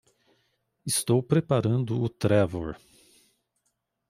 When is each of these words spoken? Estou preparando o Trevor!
Estou 0.91 1.19
preparando 1.31 1.93
o 2.05 2.09
Trevor! 2.09 2.75